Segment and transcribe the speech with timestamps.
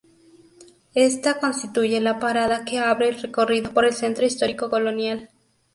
[0.95, 5.29] Esta constituye la parada que abre el recorrido por el Centro Histórico Colonial.